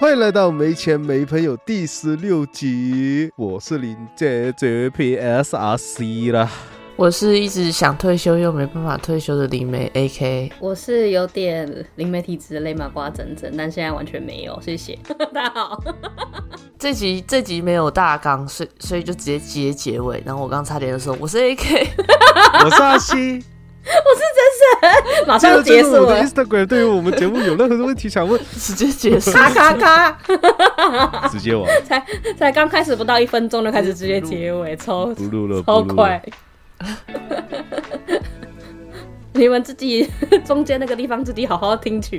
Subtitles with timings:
[0.00, 6.48] 欢迎来到没钱没朋友第十六集，我是林姐姐 PSRC 啦。
[6.94, 14.96] 我是一直想退休又没办法退休的林梅 AK，我是有点灵媒体质的雷马瓜整整，但现在完全没有，谢谢
[15.34, 15.82] 大家好。
[16.78, 20.22] 这集这集没有大纲，所以所以就直接接结尾。
[20.24, 21.88] 然后我刚差点就说我是 AK，
[22.64, 24.47] 我是阿西， 我是真
[24.80, 29.30] 神， 马上就结束我的了，Instagram 对于我们节目有任何的问题想问， 直接结束。
[29.36, 32.04] 咔咔咔，直接完，才
[32.38, 36.22] 才刚开始不到一分钟就开始直接结尾，超不录了，超快。
[39.32, 40.08] 你们自己
[40.44, 42.18] 中间那个地方自己好好听取，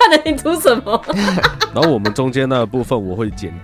[0.00, 1.00] 看得清楚什么？
[1.72, 3.54] 然后我们中间那部分我会剪，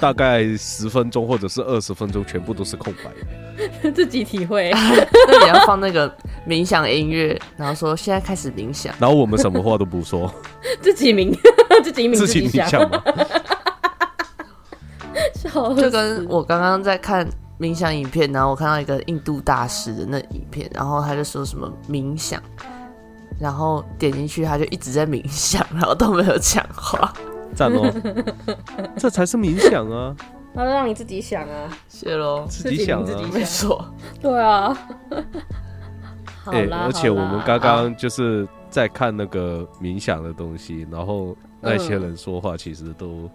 [0.00, 3.10] 大概十分钟或者是二十分钟，全部都是空白。
[3.94, 4.70] 自己体会。
[5.28, 6.12] 那你要放那个
[6.46, 8.94] 冥想音乐，然后说现在开始冥想。
[8.98, 10.32] 然后我们什么话都不说，
[10.80, 11.36] 自己冥，
[11.82, 13.02] 自己冥自己己冥想吗。
[15.34, 17.26] 笑就跟我刚刚在看
[17.60, 22.42] 冥想影片，然后我看到一个印度大师的那影片，然后他就说什么冥想，
[23.38, 27.12] 然后点进去他就一直在冥想，然后都没有讲话。
[27.54, 27.88] 赞哦，
[28.96, 30.12] 这才是冥想啊，
[30.54, 33.24] 那就让你自己想啊，谢喽，自己想啊自己。
[33.32, 33.84] 没错，
[34.22, 34.72] 对啊。
[36.44, 43.28] 好哎、啦，而且我们刚刚就是在看那个冥想的东西，然后那些人说话其实都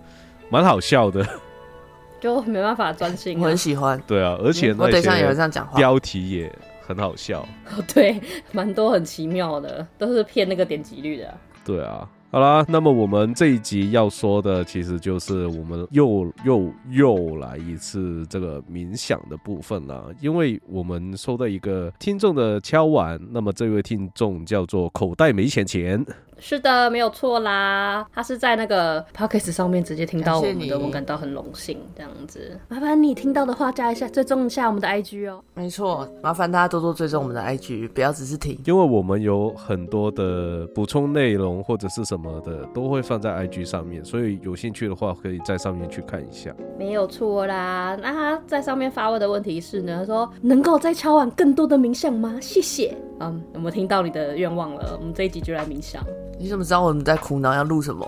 [0.49, 1.25] 蛮好笑的，
[2.21, 3.57] 就没办法专心、啊我很。
[3.57, 4.01] 喜欢。
[4.07, 5.77] 对啊，而且那我等一下也会这些样讲话。
[5.77, 7.45] 标题也很好笑，
[7.93, 8.21] 对，
[8.53, 12.07] 蛮多很奇妙的，都是骗那个点击率的啊、对啊。
[12.31, 20.13] 好啦，那么我们这一集要说的，其实就是我们又又又来一次这个冥想的部分了。
[20.21, 26.05] 因为我们收到一个听众的敲碗，那么这位听众叫做口袋没钱钱，
[26.39, 28.05] 是的，没有错啦。
[28.13, 31.77] 他是在那个 podcast 上面直接听到我们的，我们感到很荣幸。
[31.95, 35.41] 这样子，麻烦你听到的话加一下，追踪一下我们的 IG 哦。
[35.53, 38.59] 没错，麻烦大家多多追踪我们的 IG，不要只是听。
[38.65, 46.53] 因为我们有很多的补充内容或者是什么的，都会放在 IG 上面，所以有兴趣的话，可以在上面去看一下。
[46.77, 47.97] 没有错啦。
[48.01, 52.37] 那他在上面发问的问题是呢，他说能够再敲完更多的冥想吗？
[52.41, 52.95] 谢谢。
[53.19, 56.01] 嗯，我们听到你的愿望了，我们这一集就来冥想。
[56.37, 58.05] 你怎么知道我们在苦恼要录什么？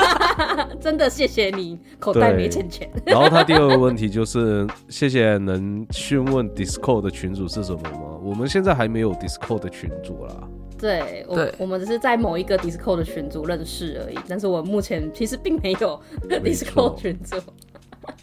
[0.80, 2.90] 真的谢谢你，口袋没钱钱。
[3.04, 8.18] 然后他第二个问题就是，谢谢能询问 Discord 的群主是什么吗？
[8.22, 10.34] 我们现在还没有 Discord 的群主啦。
[10.78, 17.36] 对，我对我们只是在某一个 Discord 的群组认识而已，但是我目前其实并没有 Discord 群组。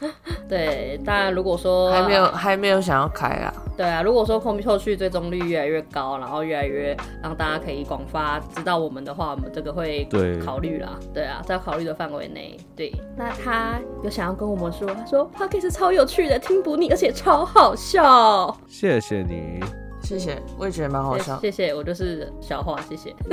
[0.49, 3.53] 对，当然如果说还没有，还没有想要开啊。
[3.77, 10.97] 对啊，如果说空后续追踪率越来越高，然后越来越让大家可以广发知道我们的话，我们这个会对考虑啦。
[11.13, 12.57] 对啊，在考虑的范围内。
[12.75, 18.57] 对，那他有想要跟我们说，他说 p o c a s 超有趣的，听不腻，而且超好笑。
[18.67, 19.59] 谢谢你，
[20.01, 21.39] 谢谢，我也觉得蛮好笑。
[21.39, 23.15] 谢谢，我就是小话，谢谢。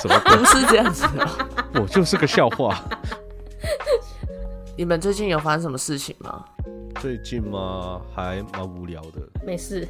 [0.00, 1.28] 什么 不是这样子的。
[1.74, 2.74] 我就是个笑话。
[4.78, 6.44] 你们最近有发生什么事情吗？
[7.00, 9.28] 最近嘛，还蛮无聊的。
[9.44, 9.84] 没事，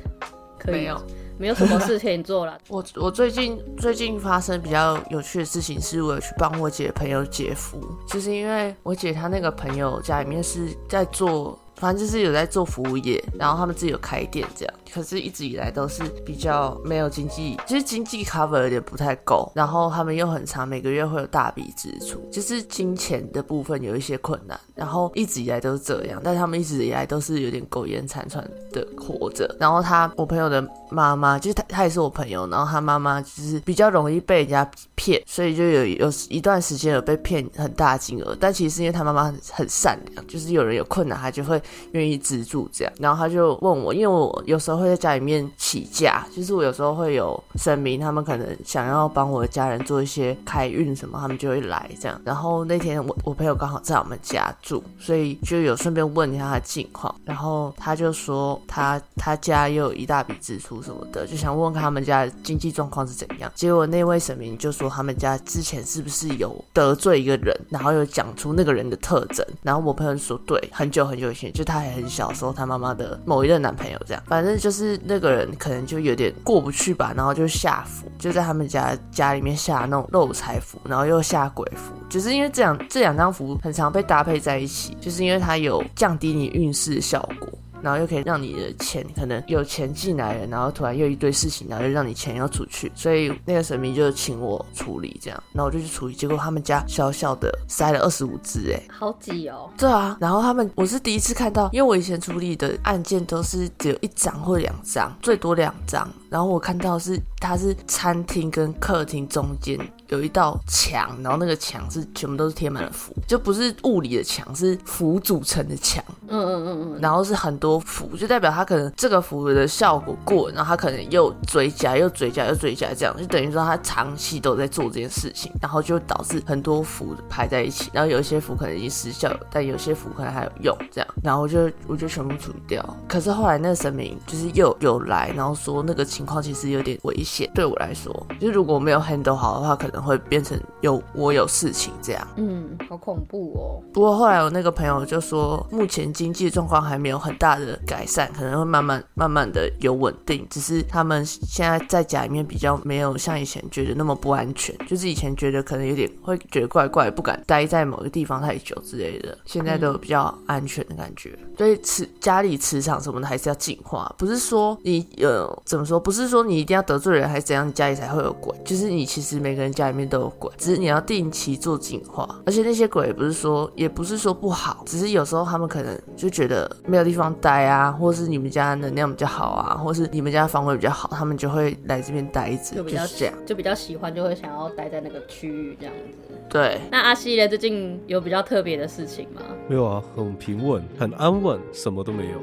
[0.58, 0.98] 可以没有，
[1.36, 2.58] 没有什么事情做了。
[2.68, 11.58] 我我最近最近发生比较有趣的事情，是我有去帮我姐朋友姐夫，就是因为我姐她那个朋友家里面是在做。
[11.78, 29.54] 反正就是有在做服务业，然后他们自己有开店这样，可是一直以来都是比较没有经济，就是经济 cover 有点不太够，然后他们又很长，每个月会有大笔支出，就是金钱的部分有一些困难，然后一直以来都是这样，但他们一直以来都是有点苟延残喘的活着。
[29.58, 41.60] 然后他我朋友的妈妈，就是他他也是我朋友，然后他妈妈就是比较容易被人家骗，所以就有有一段时间有被骗很大金额，但其实是因为他妈妈很很善良，就是有人有困难，他就会
[41.92, 42.92] 愿意资助这样。
[42.98, 52.20] 然后他就问我，因为我有时候会在家里面起价，就是我有时候会有神明，他们可能想要帮我的家人做一些开运什么，他们就会来这样。
[52.24, 57.14] 然后那天我我朋友刚好在我们家住，所以就有顺便问一下他的近况。
[57.24, 63.50] 然后他就说他他家又有一大笔支出什么的，就想问看他们家的经济状况是怎样。
[63.54, 69.44] 结果那位神明就说他们家之前是不是有得罪一个人，然后有讲出那个人的特征。
[69.62, 87.48] 然后我朋友说对，很久很久以前，就他还很小时候，他妈妈的某一任男朋友这样，反正就是那个人可能就有点过不去吧，然后就下符，就在他们家家里面下那种漏财符，然后又下鬼符，就是因为这两这两张符很常被搭配在一起，就是因为它有降低你运势的效果。
[87.82, 99.70] 然后又可以让你的钱可能有钱进来了，然后突然又一堆事情，然后又让你钱要出去，所以那个神明就请我处理这样，然后我就去处理，结果他们家小小的塞了二十五只，哎，好挤哦。
[99.76, 109.78] 对啊，然后他们我是第一次看到，因为我以前处理的案件都是只有一张或两张，最多两张，然后我看到是它是餐厅跟客厅中间。
[110.08, 116.02] 有一道墙，然后那个墙是全部都是贴满了符，就不是物理的墙，是符组成的墙。
[116.28, 116.98] 嗯嗯嗯嗯。
[117.02, 132.96] 然后是很多符，就代表他可能这个符的效果过，然后他可能又追加，又追加，又追加，这样就等于说他长期都在做这件事情，然后就导致很多符排在一起，然后有一些符可能已经失效，但有些符可能还有用，这样，然后我就我就全部处理掉。
[133.06, 139.98] 可是后来那个神明就是又有来，然后说那个情况其实有点危险，对我来说，就如果没有 handle 好的话，可能。
[140.08, 143.82] 会变成有我有事情这样，嗯，好恐怖哦。
[143.92, 150.46] 不过后来我那个朋友就说，目前经济状况还没有很大的改善，可能会慢慢慢慢的有稳定。
[150.48, 159.36] 只是他们现在在家里面比较没有像以前觉得那么不安全，就是以前觉得可能有点会觉得怪怪，不敢待在某个地方太久之类的。
[159.44, 161.38] 现在都比较安全的感觉。
[161.58, 168.50] 所以磁家里磁场什么的还是要净化，不是说你呃怎么说，不是说你一定要得罪人还是怎样，家里才会有鬼。
[168.64, 172.26] 就是你其实每个人家里面都有鬼，只是你要定期做净化。
[172.46, 186.34] 而且那些鬼也不是说也不是说不好，只是有时候他们可能就觉得没有地方待啊，或是你们家能量比较好啊，或是你们家方位比较好，他们就会来这边待着，就比较这样，就比较喜欢，就会想要待在那个区域这样子。
[186.48, 186.80] 对。
[186.90, 187.46] 那阿西呢？
[187.46, 189.42] 最近有比较特别的事情吗？
[189.68, 192.38] 没有啊，很平稳，很安稳，什么都没有。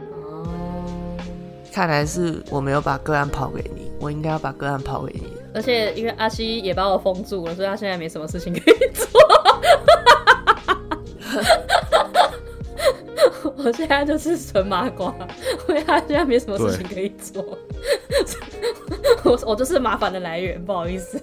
[1.76, 5.28] 看来是我没有把个案抛给你，我应该要把个案抛给你。
[5.54, 9.06] 而且因为阿西也把我封住了，所以他现在没什么事情可以做。
[13.58, 15.14] 我现在就是纯麻瓜，
[15.70, 17.44] 因为他现在没什么事情可以做。
[19.24, 21.22] 我我就是麻烦的来源，不好意思。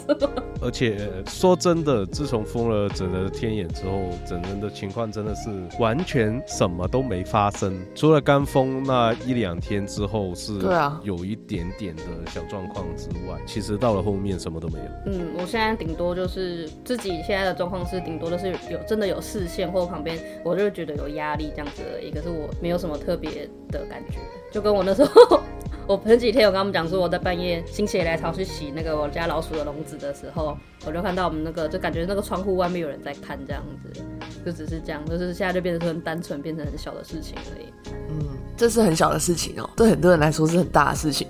[0.62, 5.48] 而且说真的，自从封了整人的天眼之后，整人的情况真的是
[5.78, 14.84] 完全什么都没发生，除了刚封那一两天之后是，对啊，有一点点的小状况之外，其实到了后面什么都没有。
[15.06, 22.10] 嗯，我现在顶多就是自己现在的状况是，顶多的是有真的有视线或旁边，我就觉得有压力这样子而已。
[22.10, 24.18] 可是我没有什么特别的感觉，
[24.50, 25.40] 就跟我那时候。
[25.86, 30.56] 我前几天有跟他们讲说，我在半夜心血来潮去洗那个我家老鼠的笼子的时候，
[30.86, 34.00] 我就看到我们那个，就感觉那个窗户外面有人在看，这样子，
[34.46, 37.72] 就只是这样，就是现在就变成很单纯，变成很小的事情而已。
[38.08, 38.24] 嗯，
[38.56, 41.26] 这是很小的事情哦，对很多人来说是很大的事情。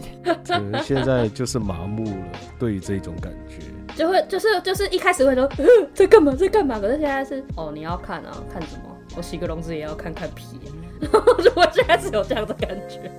[0.84, 2.26] 现在就是麻木了，
[2.58, 3.62] 对于这种感觉，
[3.96, 5.48] 就会就是就是一开始会说
[5.94, 8.94] 在干嘛在干嘛，可是现在是哦你要看啊看什么？
[9.16, 10.58] 我洗个笼子也要看看皮，
[11.00, 13.10] 就我现在是有这样的感觉。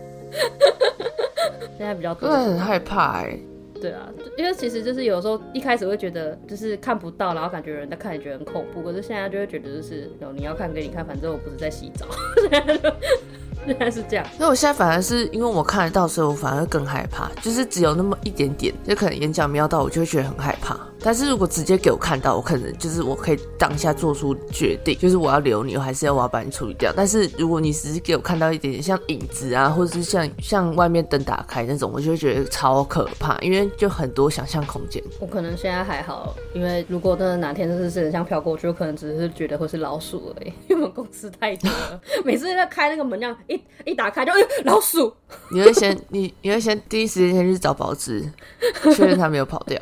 [1.78, 3.38] 现在比较多，真的很害怕哎。
[3.82, 4.08] 对啊，
[4.38, 8.84] 因为其实就是有时候一开始会觉得就是看不到，然后感觉有人在看，也觉得很恐怖。
[8.84, 12.06] 可是现在就会觉得就是，有你要看给你看，反正我不是在洗澡。
[13.68, 17.30] 原来是这样，那我现在反而是因为我看得到，所以我反而更害怕。
[17.42, 20.78] 就是只有那么一点点，就可能眼角瞄到，我就会觉得很害怕。
[21.04, 26.94] 但是如果直接给我看到，我可能就是我可以当下做出决定，就是我要留你，还是要我要把你处理掉。
[26.96, 35.02] 但是如果你只是给我看到一点点像影子啊，或者是像像外面灯打开那种，我就会觉得超可怕，因为就很多想象空间。
[35.20, 40.54] 我可能现在还好，因为如果真的哪天真的是像飘过去，我可能只是觉得会是老鼠而已。
[40.70, 45.14] 因为我们公司太多了， 每次在开那个门这样一一打开就哎老鼠。
[45.52, 48.24] 你会先你你会先第一时间先去找宝芝，
[48.96, 49.78] 确认他没有跑掉，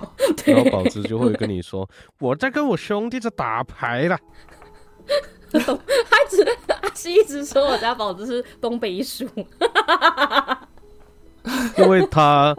[0.45, 1.03] 然后宝芝。
[1.03, 1.87] 就会跟你说，
[2.19, 4.17] 我在跟我兄弟在打牌了。
[5.51, 5.59] 他
[6.29, 9.27] 只阿西一直说我家宝子是东北鼠，
[11.77, 12.55] 因为他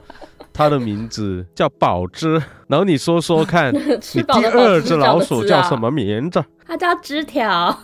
[0.53, 2.43] 他的名字叫宝芝。
[2.67, 3.73] 然后你说说看，
[4.15, 6.45] 你第二只老鼠叫什么名字？
[6.67, 7.79] 它叫枝条。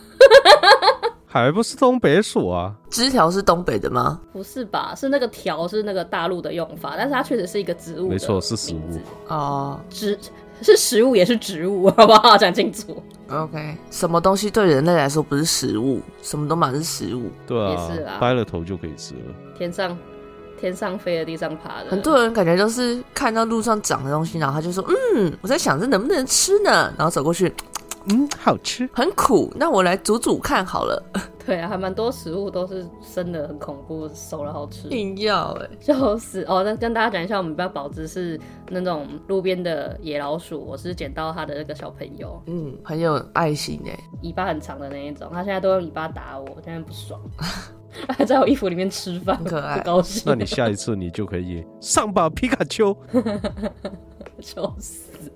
[1.36, 2.74] 还不是东北鼠啊？
[2.90, 4.20] 枝条是东北的吗？
[4.32, 4.94] 不是吧？
[4.96, 8.08] 是那个条是那个大陆的用法，但是它确实是一个植物。
[8.08, 10.18] 没错，是食物哦，植
[10.62, 12.36] 是食物也是植物， 好不好？
[12.36, 13.02] 讲清楚。
[13.28, 16.00] OK，什么东西对人类来说不是食物？
[16.22, 17.30] 什么都满是食物。
[17.46, 19.34] 对啊，也是啊，掰了头就可以吃了。
[19.58, 19.96] 天上
[20.58, 21.90] 天上飞的，地上爬的。
[21.90, 24.82] 很多人感觉就是看到路上长的东西，然后他就说
[25.14, 27.52] ：“嗯，我在想这能不能吃呢？”然后走过去。
[28.08, 29.52] 嗯，好吃，很苦。
[29.56, 31.02] 那我来煮煮看好了。
[31.44, 34.88] 对啊，还蛮多食物都是生的很恐怖，熟了好吃。
[34.88, 36.62] 硬要哎，就是哦。
[36.64, 42.42] 那跟大家讲一下，我们家宝子是那种路边的野老鼠，我是捡到他的那个小朋友。
[42.46, 45.28] 嗯，很有爱心哎，尾巴很长的那一种。
[45.32, 47.20] 他现在都用尾巴打我，现在不爽。
[48.10, 50.22] 还在我衣服里面吃饭，很可爱不高兴。
[50.26, 52.96] 那你下一次你就可以上吧，皮卡丘。
[54.40, 55.32] 笑死，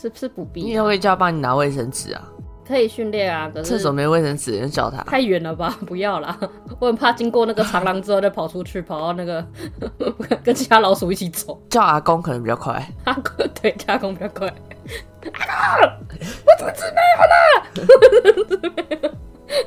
[0.00, 2.22] 是是不必你以后可以叫他帮你拿卫生纸啊，
[2.66, 5.02] 可以训练啊，可是厕所没卫生纸，你就叫他。
[5.04, 5.76] 太远了吧？
[5.86, 6.38] 不要啦，
[6.78, 9.44] 我很怕经过那个长廊之后再跑出去，跑到那个
[10.44, 11.60] 跟其他老鼠一起走。
[11.70, 12.86] 叫阿公可能比较快。
[13.04, 14.46] 阿公对阿公比较快。
[15.32, 19.14] 阿公，我肚子没有了，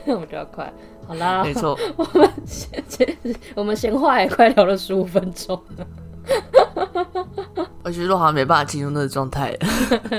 [0.06, 0.72] 那 我比较快。
[1.08, 3.18] 好啦，没错， 我们先
[3.56, 5.86] 我们闲话也快聊了十五分钟了。
[7.84, 9.58] 我觉得我好像没办法进入那个状态。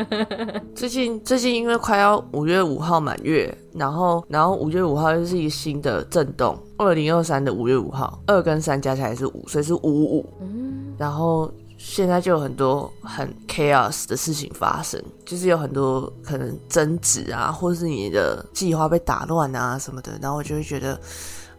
[0.75, 10.29] 最近最近因为快要五月五号满月，然后然后五月五号又是一个新的震动，二零二三的五月五号，二跟三加起来是五，所以是五五五。
[10.99, 21.01] 然后现在就有很多很 chaos 的事情发生，就是有很多可能争执啊，或者是你的计划被打乱啊什么的，然后我就会觉得。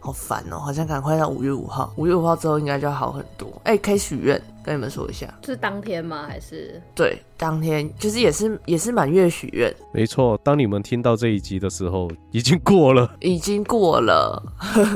[0.04, 3.50] 好烦哦，好像赶快到五月五号，五月五号之后应该就好很多。
[3.64, 5.26] 哎、可以许愿，跟你们说一下。
[5.42, 6.26] 是当天吗？
[6.28, 13.10] 还是对，当天就是也是也是满月许愿，没错，当你们听到这一集的时候，已经过了。
[13.20, 14.42] 已经过了。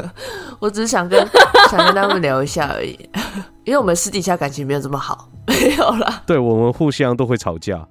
[0.61, 1.27] 我只是想跟
[1.71, 2.93] 想跟他们聊一下而已，
[3.65, 6.23] 因为我们私底下感情没有这么好，没有啦。
[6.27, 7.89] 对我们互相都会吵架。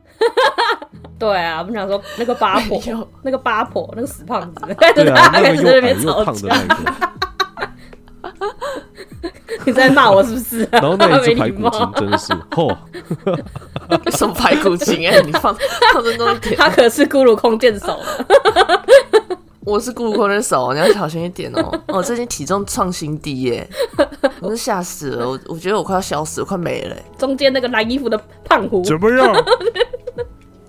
[1.19, 1.59] 对啊？
[1.59, 2.81] 我们想说那个八婆，
[3.23, 4.61] 那个八婆，那个死胖子，
[4.95, 6.55] 对啊，那开始在那个又矮边吵又胖的架。
[6.67, 6.93] 那个，
[9.65, 10.69] 你在骂我是不是、啊？
[10.79, 12.77] 然后那一只排骨精 真的是，嚯，
[14.15, 15.55] 什么排骨精哎、你放
[15.93, 16.55] 放尊重一点。
[16.55, 18.83] 他可是咕噜空剑手的，
[19.65, 21.81] 我是顾客的手，你要小心一点哦。
[21.87, 23.67] 我最近体重创新低耶，
[24.39, 25.27] 我都吓死了。
[25.27, 27.03] 我我觉得我快要消失，我快没了耶。
[27.17, 29.35] 中间那个蓝衣服的胖虎，怎么样？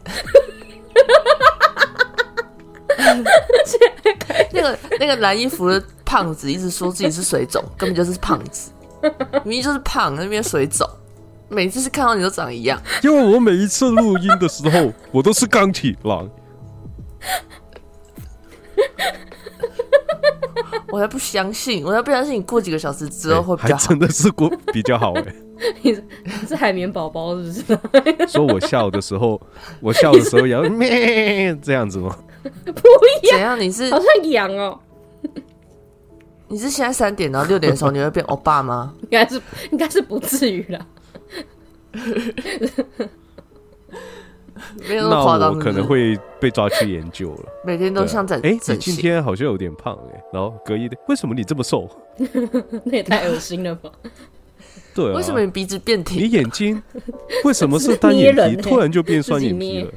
[4.52, 8.70] 那个那个蓝衣服的胖子一直说自己是水肿， 根本就是胖子，
[9.44, 10.88] 明明就是胖，那边水肿。
[11.50, 16.28] 每次是看到你都长一样，因为我每一次录音的时候，我都是钢铁狼。
[20.90, 23.86] 我才不相信，我才不相信你过几个小时之后会比还较好。
[23.88, 25.34] 真的是过比较好哎。
[25.82, 25.94] 你
[26.46, 28.26] 是海绵宝宝是不是？
[28.28, 29.40] 说我笑的时候，
[29.80, 32.16] 我笑的时候也要咩这样子吗？
[32.64, 32.70] 不
[33.22, 33.60] 一样，怎样？
[33.60, 34.78] 你是好像痒哦，
[36.48, 38.94] 你是现在三点，到六点的时候你会变欧巴吗？
[39.02, 39.40] 应该是
[39.72, 40.86] 应该是不至于啦。
[44.88, 47.44] 没有那那么夸张我可能会被抓去研究了。
[47.64, 48.58] 每天都像在哎，你。
[48.76, 51.88] 今天好像有点胖哎，然后隔一天，为什么你这么瘦？
[52.84, 53.90] 那也太恶心了吧！
[54.98, 56.28] 对啊，为什么你鼻子变挺你？
[56.28, 56.82] 眼睛
[57.44, 59.92] 为什么是单眼皮，欸突然就变双眼皮了？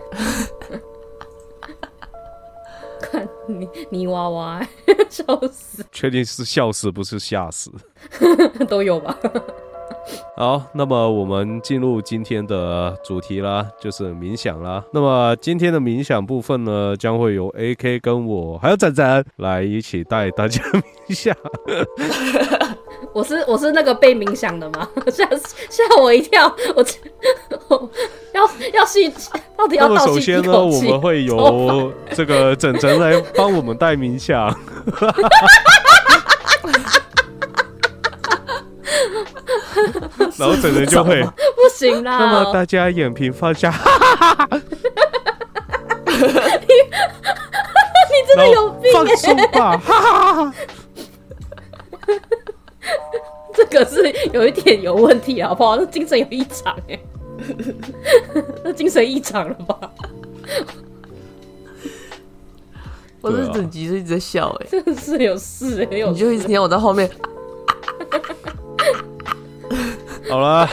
[3.02, 4.62] 看泥泥娃娃，
[5.10, 7.72] 笑死，确定是笑死，不是吓死。
[8.70, 9.18] 都有吧？
[10.38, 14.84] 好，那么我们进入今天的主题啦，就是冥想啦。
[14.92, 20.62] 那么今天的冥想部分呢，将会由 AK 跟我还有展展来一起带大家
[21.08, 21.36] 冥想。
[23.14, 24.88] 我是我是那个被冥想的吗？
[25.12, 26.48] 吓死吓我一跳！
[26.76, 26.86] 我
[27.68, 27.90] 我
[28.34, 28.42] 要
[28.74, 29.10] 要吸，
[29.58, 30.66] 到底那么要倒吸首先呢？
[30.66, 34.56] 我们会由这个整整来帮我们带冥想。
[40.38, 42.18] 然后整人就会，不行啦！
[42.20, 43.74] 那么大家眼皮放下，
[46.08, 46.28] 你
[48.28, 50.54] 真的有病放松吧，哈哈哈哈。
[53.54, 55.76] 这个是有一点有问题，好不好？
[55.76, 57.00] 那精神有异常哎，
[58.64, 59.78] 那精神异常了吧？
[63.22, 67.08] 我是整集就一直在笑哎、真的是有事哎，有你就一直听我在后面，
[70.32, 70.66] 好了。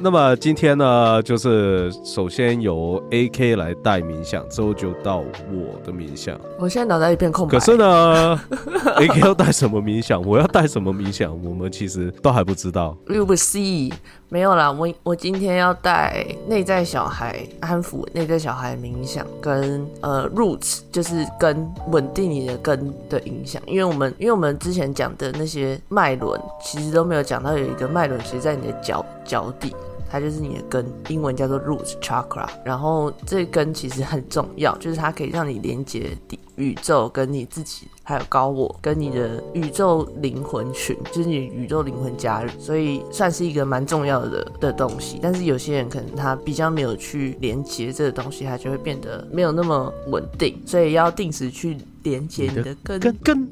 [0.00, 6.38] 那么今天呢，就是首先由 AK 来带冥想，之后就到我的冥想。
[6.58, 7.58] 我现在脑袋一片空白。
[7.58, 8.40] 可是呢，
[8.98, 12.96] AK 要带什么冥想，我要带什么冥想，我们其实都还不知道。
[13.08, 13.92] You will see，
[14.28, 29.71] 没有啦，我我今天要带内在小孩安抚内在小孩冥想，跟呃 roots 就是跟稳定你的根的影响，因为我们因为我们之前讲的那些脉轮，其实都没有讲到有一个脉轮，其实在你的脚脚底。
[30.12, 32.46] 它就是你的根，英文叫做 root chakra。
[32.62, 36.14] 然后这根其实很重要，就是它可以让你连接
[36.56, 45.18] 宇宙跟你自己，还有高我跟你的宇宙灵魂群，就是你宇宙灵魂家人，所以算是一个蛮重要的的东西。
[45.22, 53.00] 但是有些人可能他比较没有去连接这个东西，他就会变得没有那么稳定，所以要定时去连接你的根。
[53.00, 53.48] 跟跟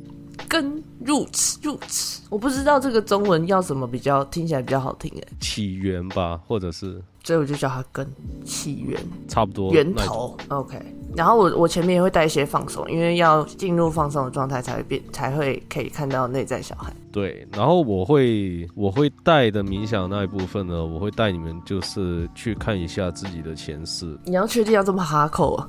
[0.49, 8.07] 根 roots roots，我不知道这个中文要什么比较听起来比较好听哎，起源吧，或者是所以我就叫它根
[8.45, 10.37] 起源差不多源头。
[10.49, 10.81] OK，
[11.17, 16.93] 然后我我前面也会带一些放松，因为要进入放松的状态才会变，才会可以看到内在小孩。
[17.13, 24.19] 对，然后我会我会带的冥想那一部分呢，我会带你们就是去看一下自己的前世。
[24.25, 25.69] 你要确定要这么哈口啊？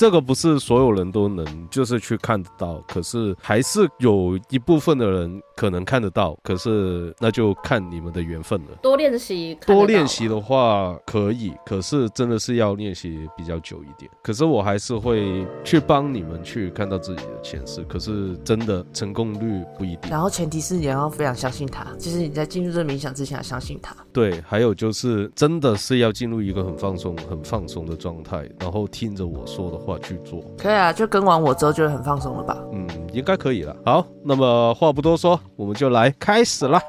[0.00, 8.68] 这个不是所有人都能就是去看得到，可是还是有一部分的人可能看得到，可是那就看你们的缘分了。
[8.80, 14.10] 多练习，多练习的话可以，可是真的是要练习比较久一点。
[14.22, 20.10] 可是我还是会去帮你们去看到自己的前世，可是真的成功率不一定。
[20.10, 23.94] 然后前提是你要非常相信他，就是你在进入这冥想之前要相信他。
[24.14, 30.42] 对，还有就是真的是要进入一个很放松、很放松的状态，然后听着我说的话去做。
[30.56, 32.56] 可以啊，就跟完我之后就会很放松了吧？
[32.72, 33.76] 嗯，应该可以了。
[33.84, 36.80] 好，那么话不多说，我们就来开始啦。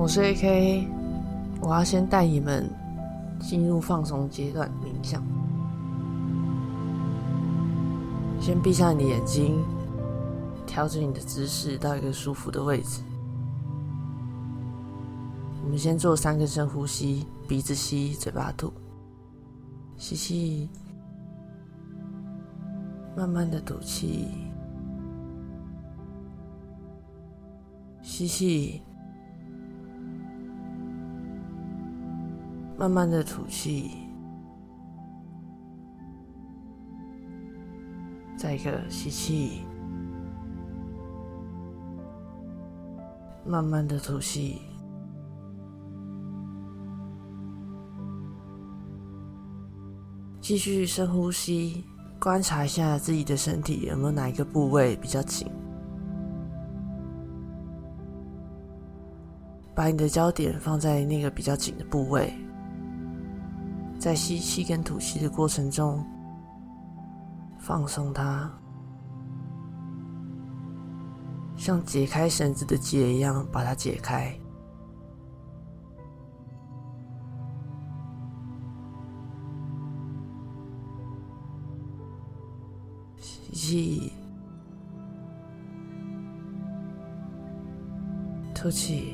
[0.00, 0.86] 我是 AK，
[1.60, 2.70] 我要先带你们
[3.40, 5.20] 进入放松阶段冥想。
[8.40, 9.62] 先闭上你的眼睛，
[10.66, 13.02] 调整你的姿势到一个舒服的位置。
[15.62, 18.72] 我们先做三个深呼吸，鼻子吸，嘴巴吐。
[19.96, 20.68] 吸气，
[23.16, 24.28] 慢慢的吐气。
[28.00, 28.80] 吸气。
[32.78, 33.90] 慢慢的吐气，
[38.38, 39.62] 再一个吸气，
[43.44, 44.62] 慢慢的吐气，
[50.40, 51.84] 继续深呼吸，
[52.20, 55.50] 观察一下自己的身体有没有哪一个部位比较紧，
[59.74, 62.32] 把你的焦点放在那个比较紧的部位。
[63.98, 66.06] 在吸气跟吐气的过程中，
[67.68, 68.50] 放松它，
[71.54, 74.34] 像解开绳子的结一样把它解开。
[83.18, 84.12] 吸气，
[88.54, 89.12] 吐气。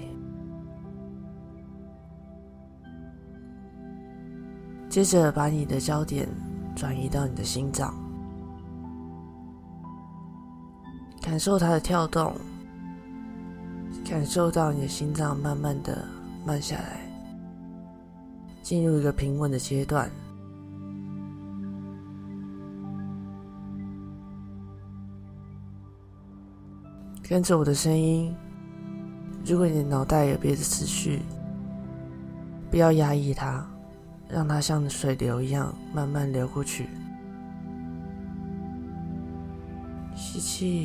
[4.88, 6.28] 接着把你的焦点
[6.76, 7.92] 转移到你的心脏，
[11.24, 12.36] 感受它的跳动，
[14.04, 16.06] 感受到你的心脏慢慢的
[16.44, 17.00] 慢下来，
[18.62, 20.10] 进入一个平稳的阶段。
[27.26, 28.36] 跟着我的声音，
[29.46, 31.22] 如果你的脑袋有别的思绪，
[32.70, 33.66] 不要压抑它。
[34.26, 36.88] 让它像水流一样慢慢流过去。
[40.34, 40.84] 吸气，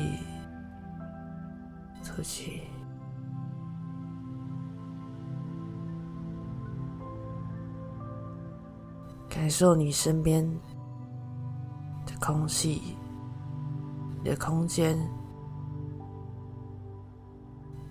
[2.04, 2.62] 吐气，
[9.28, 10.48] 感受你身边
[12.06, 12.96] 的空气、
[14.22, 14.96] 你的空间、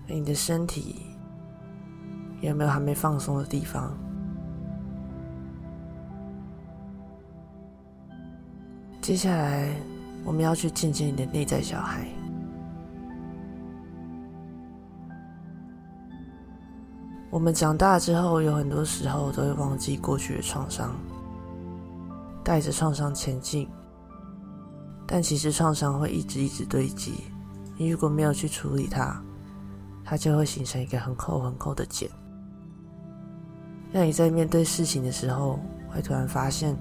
[0.06, 1.02] 你的身体，
[2.40, 3.92] 有没有还没放松的地方？
[9.02, 9.74] 接下来，
[10.24, 12.06] 我们要去见见你的内在小孩。
[17.30, 20.94] 我们长大之后，有很多时候都会忘记过去的创伤，
[22.42, 23.68] 带着创伤前进。
[25.06, 27.14] 但其实创伤会一直一直堆积，
[27.76, 29.20] 你如果没有去处理它，
[30.04, 32.08] 它就会形成一个很厚很厚的茧，
[33.92, 36.76] 让你在面对事情的时候，会突然发现。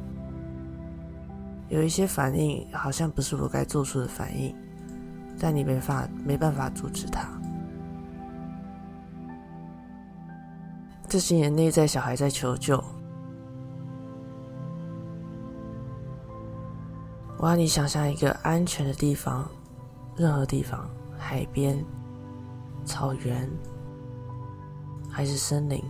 [1.69, 4.55] 有一些反应好像不是我该做出的反应，
[5.39, 7.29] 但你没法没办法阻止它。
[11.08, 12.84] 这是你的内在小孩在求救。
[17.38, 19.49] 我要你想象一个安全的地方，
[20.17, 21.84] 任何地方，海边、
[22.84, 23.49] 草原，
[25.10, 25.84] 还是森林。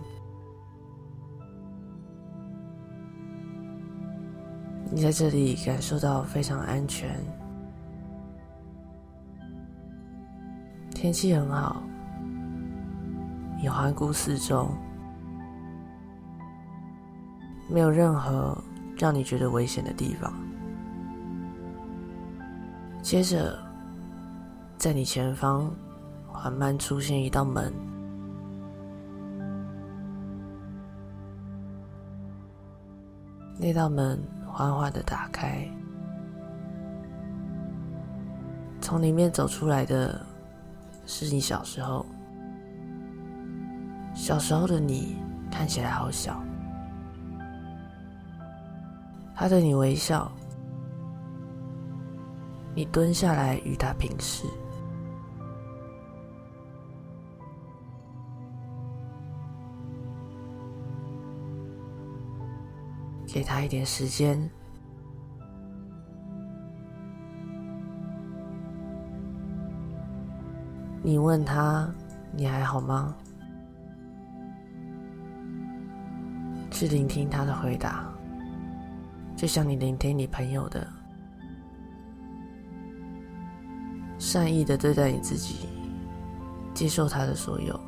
[4.92, 7.08] 你在这里感受到非常安全，
[10.92, 11.80] 天气很好，
[13.62, 14.68] 你环顾四周，
[17.68, 18.58] 没有任何
[18.98, 20.32] 让你觉得危险的地方。
[23.00, 23.56] 接着，
[24.76, 25.70] 在你前方
[26.26, 27.72] 缓慢出现一道门，
[33.56, 34.20] 那道门
[34.52, 35.66] 缓缓的打开，
[38.80, 40.20] 从里面走出来的
[41.06, 42.04] 是你小时候。
[44.12, 45.16] 小时候的你
[45.50, 46.42] 看起来好小，
[49.34, 50.30] 他对你微笑，
[52.74, 54.44] 你蹲下来与他平视，
[63.32, 64.50] 给他一点时间，
[71.02, 71.88] 你问他
[72.32, 73.14] 你还好吗？
[76.70, 78.10] 去聆听他的回答，
[79.36, 80.86] 就像你聆听你朋友的，
[84.18, 85.68] 善意的对待你自己，
[86.74, 87.78] 接受他的所有，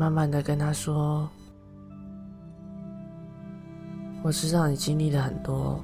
[0.00, 1.28] 慢慢的跟他说
[4.24, 5.78] ：“我知道你经历了很多，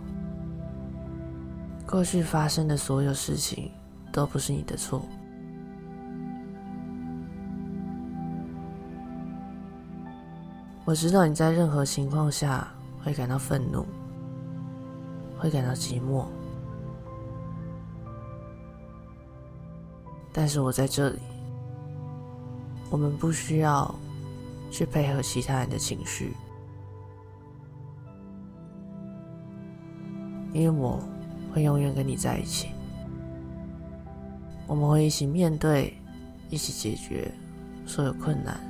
[1.87, 3.71] 过去发生的所有事情
[4.11, 5.03] 都不是你的错。”
[10.87, 12.67] 我知道你在任何情况下
[13.05, 13.85] 会感到愤怒，
[15.37, 16.25] 会感到寂寞，
[20.33, 21.19] 但是我在这里，
[22.89, 23.95] 我们不需要
[24.77, 26.35] 去配合其他人的情绪，
[30.53, 31.03] 因为我
[31.51, 32.69] 会永远跟你在一起，
[34.67, 35.97] 我们会一起面对，
[36.51, 37.33] 一起解决
[37.87, 38.61] 所有困难。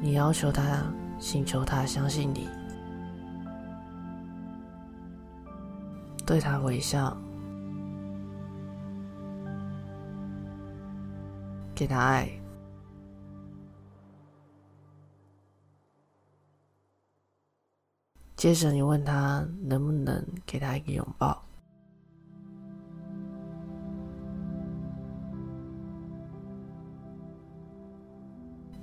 [0.00, 2.48] 你要求他，请求他相信你，
[6.24, 7.14] 对他微笑，
[11.76, 12.26] 给他爱。
[18.34, 21.42] 接着，你问他能不能给他一个拥抱。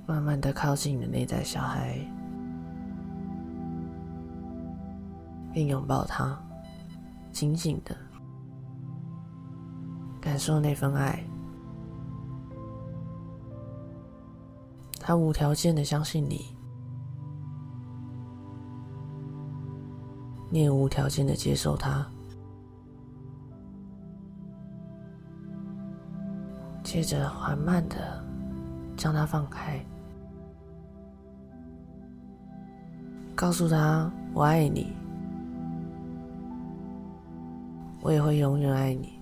[0.06, 1.98] 慢慢的靠近你的内在小孩，
[5.52, 6.38] 并拥抱他，
[7.32, 7.96] 紧紧的
[10.20, 11.24] 感受那份爱。
[15.06, 16.46] 他无条件的相信你，
[20.48, 22.06] 你也无条件的接受他。
[26.82, 28.24] 接着缓慢的
[28.96, 29.78] 将他放开。
[33.34, 34.96] 告诉他我爱你，
[38.00, 39.12] 我也会永远爱你。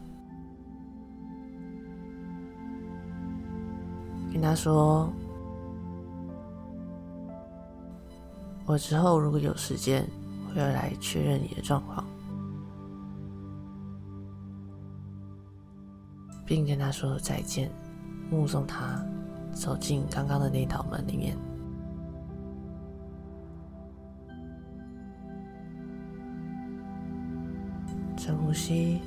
[4.32, 5.12] 跟他说，
[8.72, 10.02] 我之后如果有时间，
[10.48, 12.02] 会来确认你的状况，
[16.46, 17.70] 并跟他说再见，
[18.30, 19.04] 目送他
[19.52, 21.36] 走进刚刚的那道门里面。
[28.16, 29.02] 深呼吸，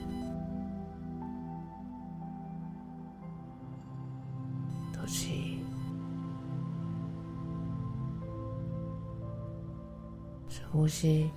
[10.76, 11.32] 呼吸，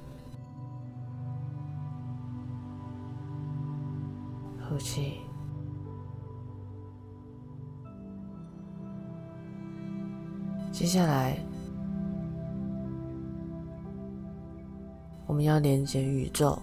[4.68, 5.20] 呼气。
[10.72, 11.38] 接下来，
[15.28, 16.60] 我们要连接宇宙。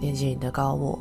[0.00, 0.98] 连接你的高我，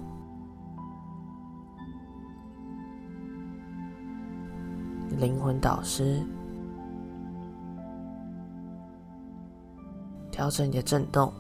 [5.18, 6.22] 灵魂导师，
[10.42, 11.32] 调整你的震动。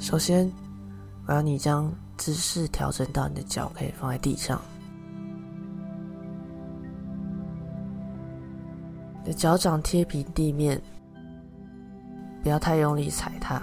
[0.00, 0.50] 首先，
[1.24, 4.60] 我要你将姿势调整到你的脚可以放在地上，
[9.22, 10.82] 你的脚掌贴平地面，
[12.42, 13.62] 不要太用力踩踏。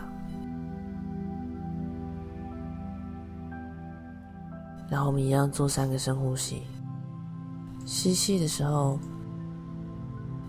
[4.90, 6.62] 然后我们一样做三个深呼吸。
[7.86, 8.98] 吸气的时候，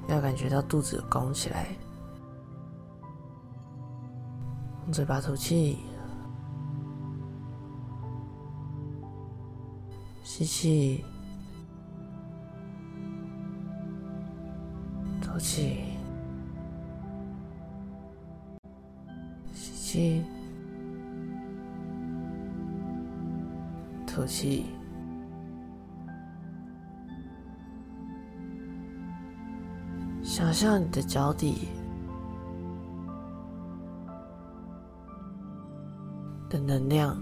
[0.09, 1.67] 要感觉到肚子拱起来，
[4.85, 5.79] 用嘴巴吐气，
[10.23, 11.05] 吸气，
[15.21, 15.81] 吐气，
[19.53, 20.25] 吸气，
[24.07, 24.67] 吐气。
[30.37, 31.67] 想象你的脚底
[36.51, 37.17] 的能量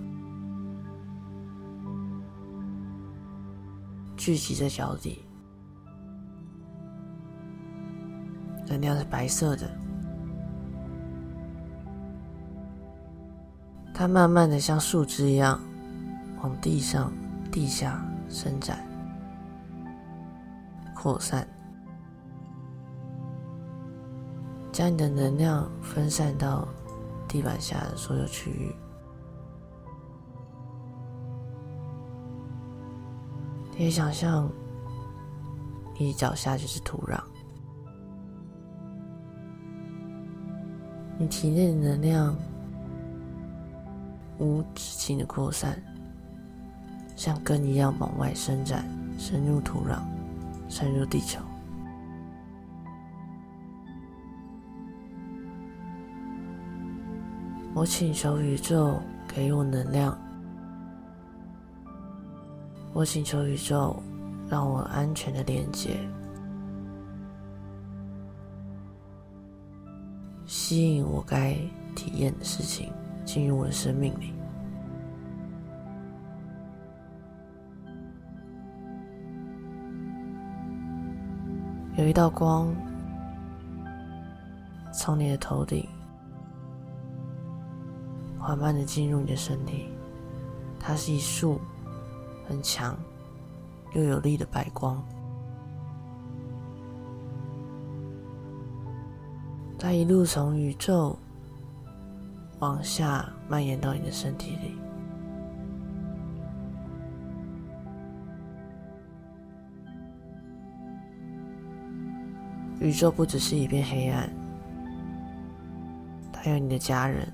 [4.17, 5.25] 聚集在脚底，
[8.67, 9.71] 能量是白色的，
[13.95, 15.61] 它慢慢的像树枝一样
[16.43, 17.13] 往地上、
[17.53, 18.85] 地下伸展、
[20.97, 21.47] 扩散。
[24.75, 26.67] 将你的能量分散到
[27.29, 28.75] 地板下的所有区域。
[33.77, 34.51] 可以想象，
[35.97, 37.23] 你脚下就是土壤，
[41.19, 42.37] 你体内的能量
[44.41, 45.81] 无止境的扩散，
[47.15, 48.85] 像根一样往外伸展，
[49.19, 50.01] 深入土壤，
[50.69, 51.39] 深入地球。
[57.77, 60.17] 我请求宇宙给我能量，
[62.93, 64.01] 我请求宇宙
[64.49, 65.99] 让我安全的连接，
[70.47, 71.55] 吸引我该
[71.97, 72.93] 体验的事情
[73.25, 74.33] 进入我的生命里。
[81.97, 82.73] 有一道光
[84.93, 85.85] 从你的头顶。
[88.45, 89.89] 缓慢的进入你的身体，
[90.79, 91.59] 它是一束
[92.47, 92.95] 很强
[93.95, 95.03] 又有力的白光，
[99.79, 101.19] 它一路从宇宙
[102.59, 104.77] 往下蔓延到你的身体里。
[112.79, 114.31] 宇宙不只是一片黑暗，
[116.31, 117.27] 它有你的家人。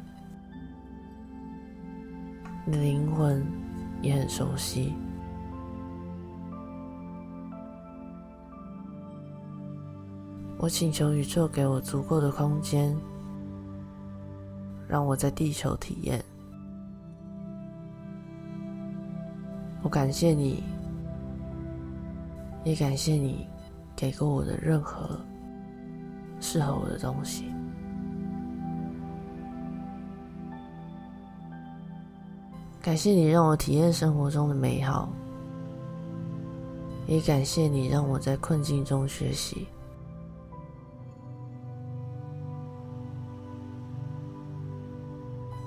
[2.65, 3.45] 你的灵魂
[4.03, 4.93] 也很熟悉。
[10.59, 12.95] 我请求宇宙给我足够的空间，
[14.87, 16.23] 让我在地球体验。
[19.83, 20.63] 我感谢你，
[22.63, 23.49] 也感谢你
[23.97, 25.19] 给过我的任何
[26.41, 27.47] 适合我的东西。
[32.83, 35.09] 感谢你让我体验生活中的美好，
[37.07, 39.69] 也感谢你让我在困境中学习。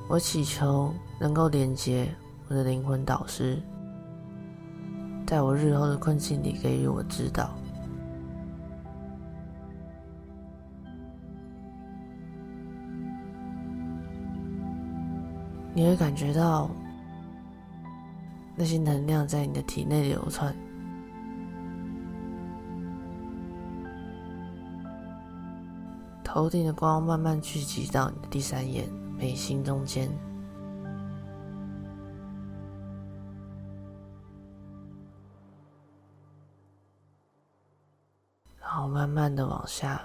[0.10, 2.14] 我祈求能够连接
[2.48, 3.62] 我的灵魂导师，
[5.26, 7.52] 在我日后的困境里给予我指导。
[15.76, 16.70] 你会感觉到。
[18.56, 20.56] 那些能量在你的体内流窜，
[26.24, 28.88] 头顶的光慢慢聚集到你的第三眼
[29.18, 30.08] 眉心中间，
[38.60, 40.00] 然后慢慢的往下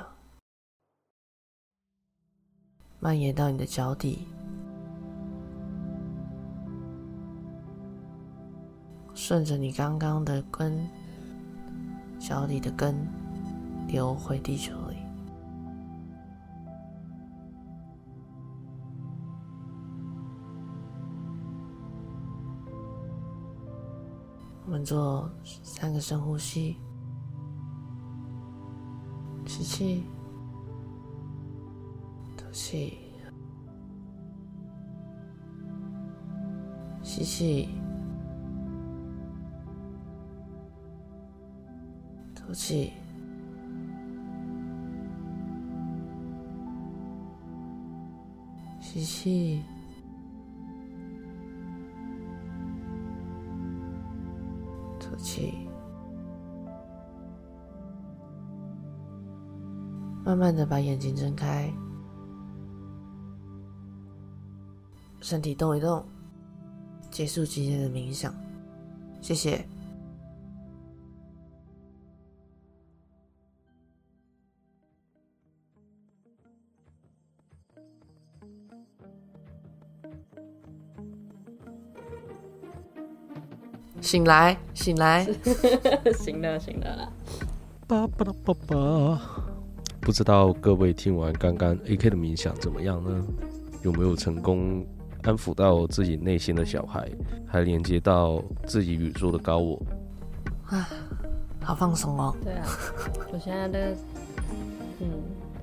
[2.98, 4.26] 蔓延到你的脚底。
[9.28, 10.88] 顺着你刚刚的根，
[12.18, 12.96] 脚底的根
[13.86, 14.96] 流回地球里。
[24.64, 25.30] 我们做
[25.62, 26.74] 三个深呼吸，
[29.44, 30.04] 吸气，
[32.34, 32.98] 吐气，
[37.02, 37.68] 吸气。
[42.48, 42.94] 呼气
[48.80, 49.62] 吸气
[54.98, 55.52] 吐气
[60.24, 61.70] 慢慢的把眼睛睁开。
[65.20, 66.04] 身体动一动。
[67.10, 68.34] 结束今天的冥想。
[69.20, 69.77] 谢谢。
[84.08, 85.22] 醒来，醒来，
[86.18, 87.12] 醒了醒了啦。
[87.86, 89.20] 叭叭啦叭叭。
[90.00, 93.22] 不知道各位听完刚刚 AK 的冥想怎么样呢？
[93.82, 94.82] 有没有成功
[95.24, 97.06] 安抚到自己内心的小孩，
[97.46, 99.78] 还连接到自己宇宙的高我？
[100.70, 100.88] 啊，
[101.62, 102.34] 好放松哦。
[102.42, 102.64] 对啊，
[103.30, 103.94] 我现在的
[105.00, 105.06] 嗯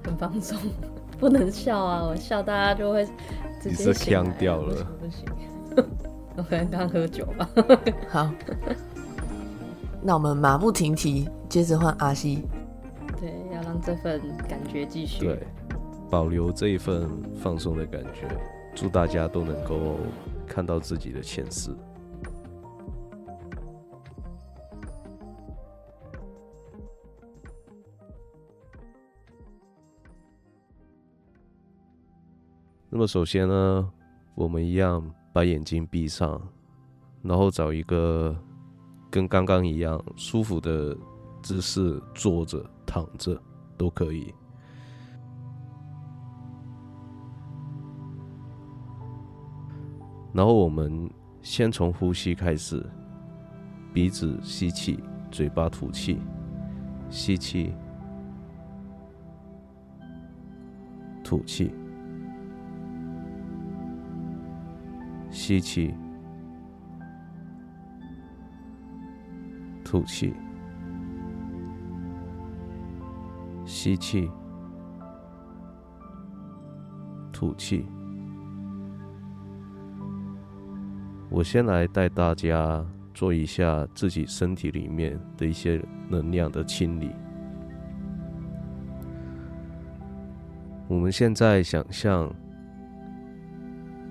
[0.04, 0.56] 很放松，
[1.18, 3.04] 不能笑啊，我笑大家就会
[3.60, 5.26] 直接你是醒来呛掉了不行，
[6.38, 7.50] 我可能刚喝酒吧。
[8.10, 8.30] 好，
[10.02, 12.46] 那我们马不停蹄，接着换阿西。
[13.20, 15.26] 对，要让这份感觉继续。
[15.26, 15.48] 对，
[16.10, 18.28] 保留这一份放松的感觉。
[18.76, 19.96] 祝大家都能够
[20.46, 21.72] 看到自己的前世。
[32.90, 33.92] 那么首先呢，
[34.36, 35.02] 我们一样
[35.36, 36.42] 把眼睛闭上，
[37.22, 38.34] 然后找一个
[39.12, 40.98] 跟刚刚一样舒服的
[41.44, 43.38] 姿势，坐着、躺着
[43.78, 44.34] 都可以。
[50.32, 51.10] 然后我们
[51.42, 52.90] 先从呼吸开始，
[53.94, 56.18] 鼻子吸气，嘴巴吐气，
[57.10, 57.74] 吸气，
[61.26, 61.74] 吐气，
[65.36, 65.94] 吸气，
[69.84, 70.34] 吐气，
[73.66, 74.32] 吸气，
[77.34, 77.86] 吐气。
[81.30, 87.12] 我先来带大家做一下自己身体里面的一些能量的清理。
[90.88, 92.34] 我们现在想象，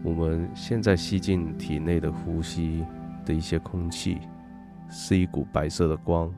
[0.05, 2.85] 我们现在吸进体内的呼吸
[3.25, 4.19] 的一些空气，
[4.91, 6.31] 是一股白色的光。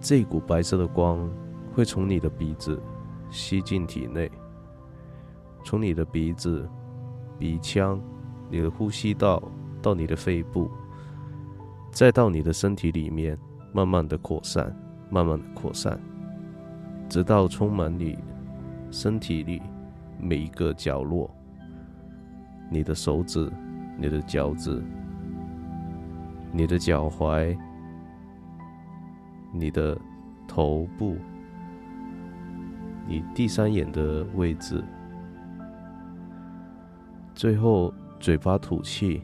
[0.00, 1.28] 这股白色的光
[1.72, 2.80] 会从你的鼻子
[3.28, 4.30] 吸进体内，
[5.64, 6.66] 从你的鼻子、
[7.38, 8.00] 鼻腔。
[8.50, 9.42] 你的呼吸道
[9.82, 10.70] 到你的肺部，
[11.90, 13.36] 再到你的身体里面，
[13.72, 14.72] 慢慢的扩散，
[15.10, 15.98] 慢慢的扩散，
[17.08, 18.16] 直到充满你
[18.92, 19.60] 身体里
[20.20, 21.28] 每一个角落。
[22.68, 23.50] 你的手指、
[23.96, 24.82] 你的脚趾、
[26.52, 27.56] 你的脚踝、
[29.52, 29.98] 你的
[30.46, 31.16] 头部、
[33.06, 34.82] 你第三眼的位置，
[37.34, 37.92] 最后。
[38.20, 39.20] 嘴巴吐气，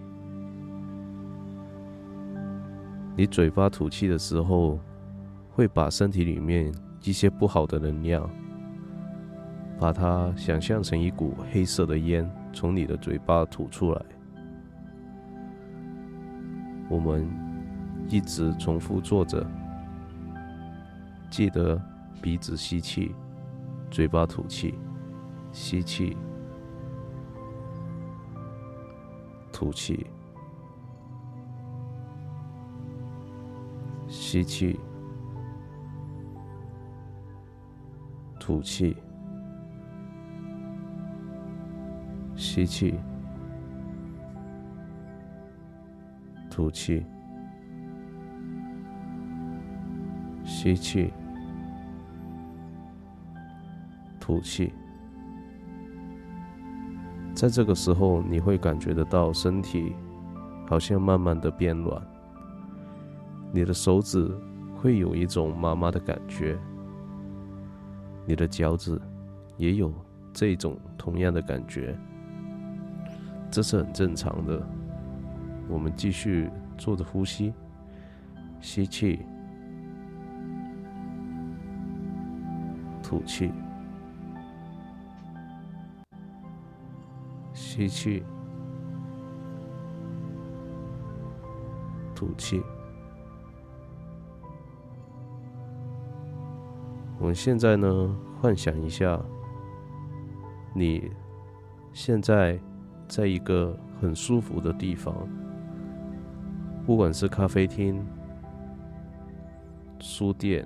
[3.17, 4.79] 你嘴巴吐气的时候，
[5.49, 6.71] 会把身体里面
[7.03, 8.29] 一些不好的能量，
[9.79, 14.03] 把它想象成一股黑色的烟，从你的嘴巴吐出来。
[16.89, 17.29] 我们
[18.09, 19.47] 一直重复做着，
[21.31, 21.81] 记得
[22.21, 23.15] 鼻子吸气，
[23.91, 24.75] 嘴巴吐气，
[25.53, 26.17] 吸气。
[29.53, 30.07] 吐气，
[34.09, 34.81] 吸气，
[38.39, 38.97] 吐气，
[42.53, 42.99] 吸气，
[46.51, 47.07] 吐气，
[50.45, 51.13] 吸气，
[54.19, 54.73] 吐气。
[57.37, 59.95] 在这个时候，你会感觉得到身体
[60.67, 62.03] 好像慢慢的变软，
[63.53, 64.29] 你的手指
[64.75, 66.59] 会有一种麻麻的感觉，
[68.27, 69.01] 你的脚趾
[69.57, 69.95] 也有
[70.33, 71.97] 这种同样的感觉，
[73.51, 74.63] 这是很正常的。
[75.69, 77.53] 我们继续做着呼吸，
[78.61, 79.21] 吸气，
[83.03, 83.53] 吐气。
[87.53, 88.23] 吸气，
[92.15, 92.63] 吐气。
[97.19, 99.21] 我们现在呢，幻想一下，
[100.75, 101.11] 你
[101.93, 102.59] 现在
[103.11, 105.13] 在一个很舒服的地方，
[106.87, 108.01] 不管是咖啡厅、
[109.99, 110.65] 书店，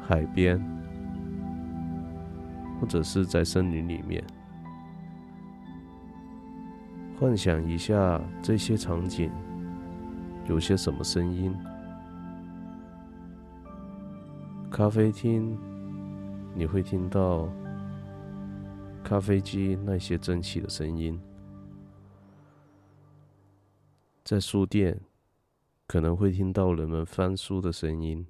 [0.00, 0.58] 海边，
[2.80, 4.24] 或者是在森林里面，
[7.20, 9.30] 幻想一下这些场景
[10.48, 11.54] 有些什么声音。
[14.70, 15.58] 咖啡厅，
[16.54, 17.46] 你会听到
[19.12, 21.20] 咖啡机那些蒸汽的声音；
[24.24, 24.98] 在书店，
[25.86, 28.24] 可能会听到人们翻书的声音；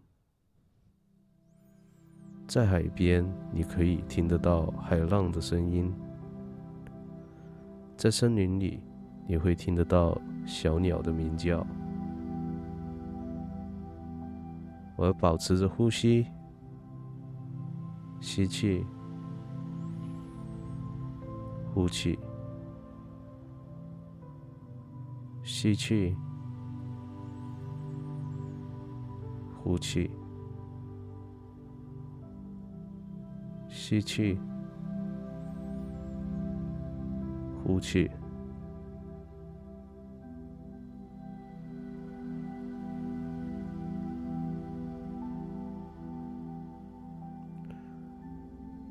[2.49, 5.89] 在海边，你可以听得到海浪的声音；
[7.97, 8.83] 在森林里，
[9.29, 11.65] 你会听得到小鸟的鸣叫。
[14.97, 16.27] 我要保持着呼吸，
[18.21, 18.85] 吸气，
[21.83, 22.17] 呼气，
[25.43, 26.17] 吸气，
[29.61, 30.09] 呼气，
[33.69, 34.39] 吸气，
[37.65, 38.09] 呼气。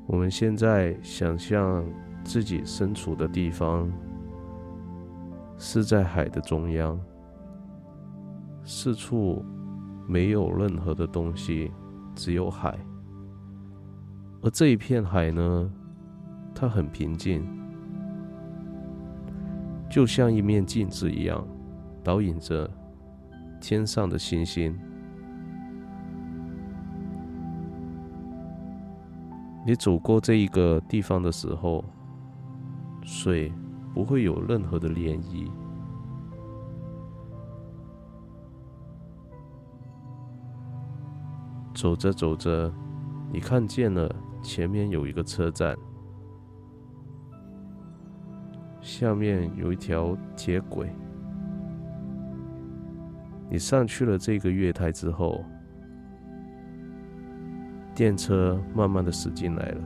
[0.06, 1.82] 我们现在想象
[2.24, 3.90] 自己身处的地方
[5.58, 6.98] 是在海的中央，
[8.64, 9.44] 四处
[10.08, 11.70] 没有任何的东西，
[12.14, 12.78] 只有海。
[14.40, 15.72] 而这一片海呢，
[16.54, 17.44] 它很平静，
[19.90, 21.46] 就像一面镜子一样，
[22.02, 22.68] 导引着
[23.60, 24.76] 天上的星星。
[29.64, 31.84] 你走过这一个地方的时候，
[33.02, 33.52] 水
[33.92, 35.50] 不会有任何的涟漪。
[41.74, 42.72] 走着走着，
[43.32, 45.76] 你看见了前面有一个车站，
[48.80, 50.88] 下面有一条铁轨。
[53.50, 55.44] 你上去了这个月台之后。
[57.94, 59.82] 电车慢慢的驶进来了，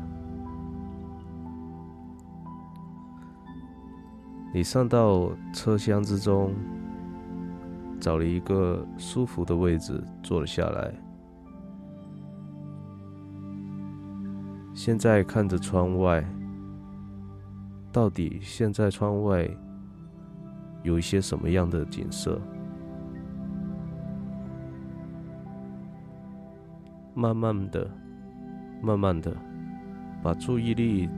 [4.57, 6.55] 你上到车厢之中，
[8.01, 10.91] 找了一个舒服的位置坐了下来。
[14.73, 16.25] 现在看着窗外，
[17.93, 19.47] 到底现在窗外
[20.83, 22.41] 有一些什么样的景色？
[27.13, 27.87] 慢慢的，
[28.81, 29.37] 慢慢的，
[30.23, 31.11] 把注意力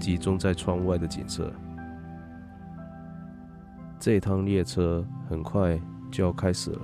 [0.00, 1.52] 集中在窗外的景色。
[3.98, 5.80] 这趟列车很快
[6.10, 6.80] 就要开始了。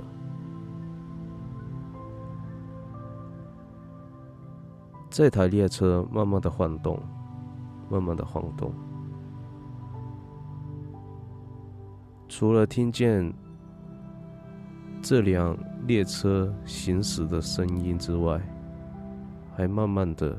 [5.09, 7.01] 这台列车慢慢的晃动，
[7.89, 8.73] 慢慢的晃动。
[12.29, 13.33] 除了听见
[15.01, 15.57] 这辆
[15.87, 18.41] 列车行驶的声音之外，
[19.55, 20.37] 还慢慢的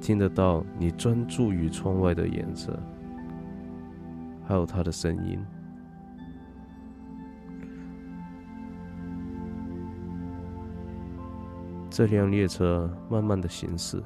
[0.00, 2.78] 听得到你专注于窗外的颜色，
[4.48, 5.38] 还有他的声音。
[11.90, 14.02] 这辆列车慢慢的行驶，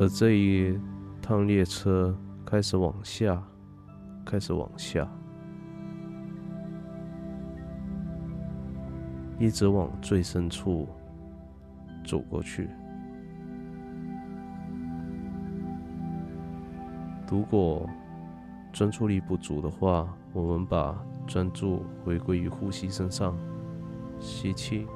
[0.00, 0.76] 而这一
[1.22, 2.12] 趟列车
[2.44, 3.40] 开始往下，
[4.24, 5.08] 开始往下。
[9.38, 10.88] 一直往最深处
[12.04, 12.68] 走过去。
[17.30, 17.88] 如果
[18.72, 23.36] 专注力不足的话，我们把专注回归于呼吸身上，
[24.18, 24.86] 吸气，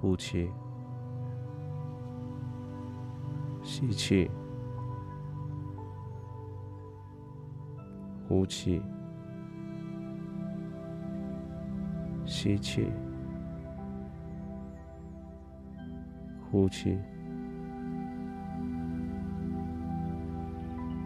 [0.00, 0.50] 呼气，
[3.62, 4.30] 吸气，
[8.28, 8.80] 呼气。
[12.24, 12.92] 吸气，
[16.50, 16.98] 呼气，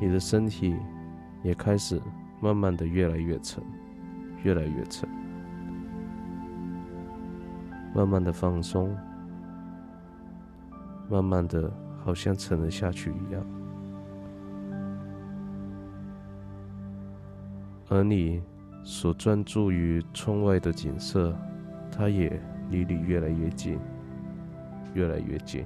[0.03, 0.75] 你的身体
[1.45, 2.03] 也开始
[2.41, 3.63] 慢慢的越来越沉，
[4.43, 5.09] 越来越沉，
[7.95, 8.93] 慢慢的放松，
[11.09, 11.73] 慢慢的
[12.05, 13.47] 好像沉了下去一样，
[17.89, 18.43] 而你。
[18.85, 21.33] 所专注于窗外的景色，
[21.89, 22.29] 它也
[22.69, 23.79] 离你越来越近，
[24.93, 25.65] 越来越近。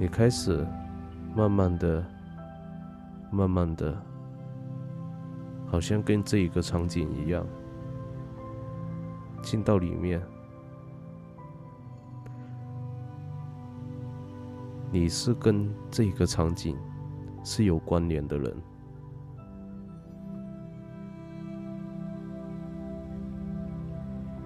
[0.00, 0.64] 你开始
[1.34, 2.04] 慢慢的
[3.32, 4.00] 慢慢的，
[5.66, 7.44] 好像跟这一个场景一样，
[9.42, 10.22] 进到里面。
[14.90, 16.74] 你是跟这个场景
[17.44, 18.56] 是有关联的人，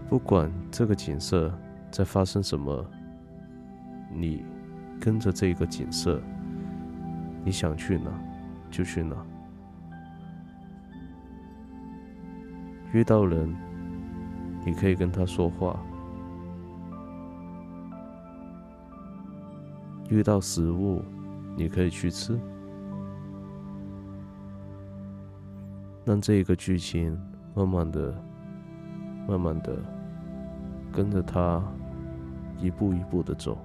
[0.09, 1.53] 不管这个景色
[1.91, 2.85] 在发生什么，
[4.13, 4.45] 你
[5.05, 6.23] 跟着这个景色，
[7.45, 8.09] 你想去哪
[8.71, 9.17] 就去哪。
[12.93, 13.53] 遇到人，
[14.65, 15.77] 你可以跟他说话。
[20.09, 21.03] 遇到食物，
[21.57, 22.39] 你可以去吃。
[26.05, 27.21] 让这个剧情
[27.57, 28.15] 慢慢的、
[29.27, 29.77] 慢慢的
[30.93, 31.61] 跟着他
[32.61, 33.59] 一步一步的走。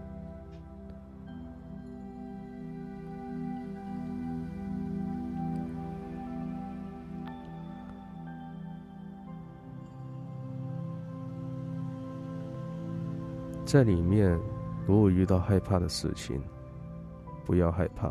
[13.68, 14.40] 在里面。
[14.88, 16.42] 如果遇到害怕的事情，
[17.46, 18.10] 不要害怕，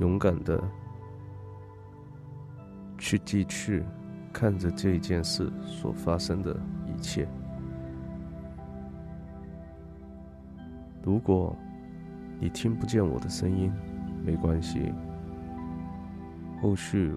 [0.00, 0.60] 勇敢的
[2.98, 3.84] 去继续
[4.32, 7.28] 看着这件事所发生的一切。
[11.04, 11.54] 如果
[12.40, 13.72] 你听不见我的声音，
[14.24, 14.92] 没关系，
[16.60, 17.16] 后续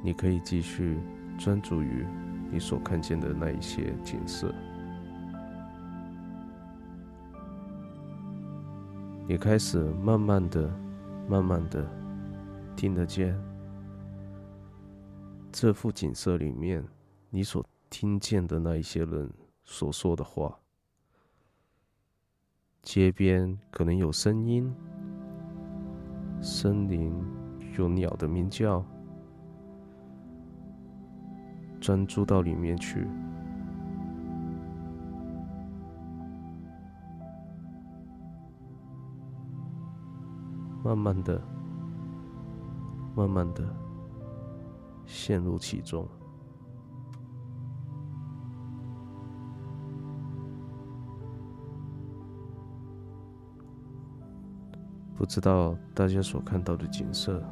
[0.00, 0.96] 你可以继续
[1.38, 2.06] 专注于。
[2.50, 4.54] 你所看见的那一些景色，
[9.26, 10.72] 你开始慢慢的、
[11.28, 11.84] 慢慢的
[12.76, 13.36] 听得见
[15.50, 16.84] 这幅景色里面
[17.28, 19.28] 你所听见的那一些人
[19.64, 20.56] 所说的话。
[22.82, 24.72] 街边可能有声音，
[26.40, 27.12] 森林
[27.76, 28.86] 有鸟的鸣叫。
[31.84, 33.06] 专注到里面去，
[40.82, 41.38] 慢慢的、
[43.14, 43.62] 慢慢的
[45.04, 46.08] 陷入其中。
[55.14, 57.42] 不知道大家所看到的景色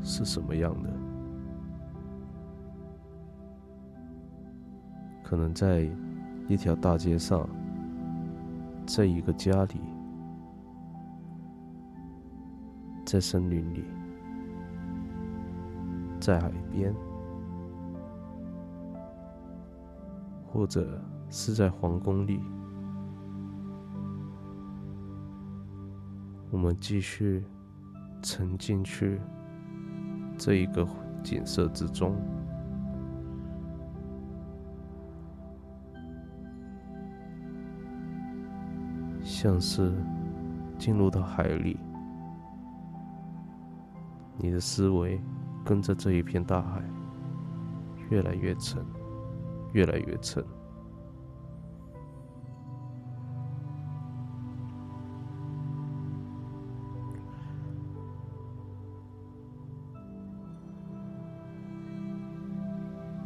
[0.00, 1.07] 是什么样的？
[5.28, 5.86] 可能在
[6.48, 7.46] 一条大街上，
[8.86, 9.80] 在一个家里，
[13.04, 13.84] 在森林里，
[16.18, 16.94] 在海边，
[20.46, 20.98] 或者
[21.28, 22.40] 是在皇宫里，
[26.50, 27.44] 我们继续
[28.22, 29.20] 沉浸去
[30.38, 30.88] 这一个
[31.22, 32.16] 景色之中。
[39.40, 39.92] 像是
[40.80, 41.78] 进入到海里，
[44.36, 45.20] 你的思维
[45.64, 46.82] 跟着这一片大海
[48.10, 48.84] 越来越沉，
[49.74, 50.44] 越来越沉。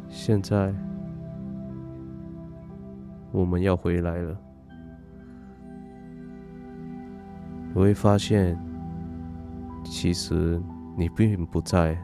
[0.09, 0.71] 现在
[3.31, 4.52] 我们要回来了。
[7.83, 8.57] 会发现，
[9.83, 10.57] 其实
[10.95, 11.97] 你并不在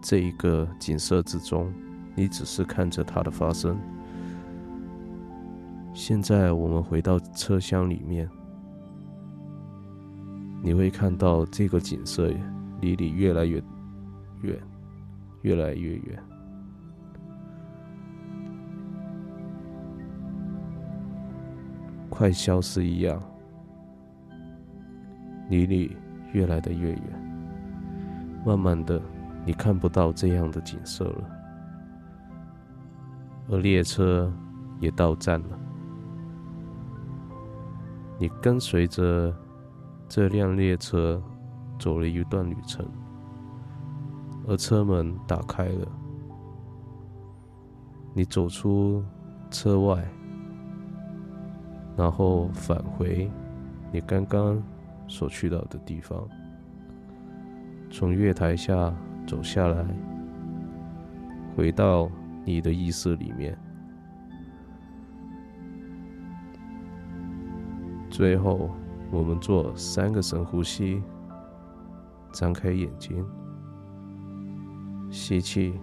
[0.00, 1.70] 这一个景色之中，
[2.14, 3.76] 你只是看着它的发生。
[5.92, 8.26] 现在我们回到车厢里面，
[10.62, 12.32] 你会看到这个景色
[12.80, 13.62] 离你越来越
[14.40, 14.58] 远，
[15.42, 16.18] 越来越远，
[22.08, 23.22] 快消失一样。
[25.48, 25.96] 离你
[26.32, 27.02] 越来的越远，
[28.44, 29.00] 慢慢的，
[29.44, 31.30] 你看不到这样的景色了，
[33.48, 34.32] 而列车
[34.80, 35.58] 也到站了。
[38.18, 39.32] 你跟随着
[40.08, 41.22] 这辆列车
[41.78, 42.84] 走了一段旅程，
[44.48, 45.86] 而车门打开了，
[48.14, 49.04] 你走出
[49.50, 50.04] 车外，
[51.96, 53.30] 然后返回
[53.92, 54.60] 你刚刚。
[55.08, 56.28] 所去到的地方，
[57.90, 58.94] 从月台下
[59.26, 59.84] 走下来，
[61.56, 62.10] 回到
[62.44, 63.56] 你的意识里面，
[68.10, 68.70] 最后
[69.10, 71.02] 我们做三个深呼吸，
[72.32, 73.24] 张开眼睛，
[75.10, 75.78] 吸气，